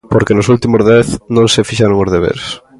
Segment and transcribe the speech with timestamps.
[0.13, 2.45] Porque nos últimos dez non se fixeron os deberes.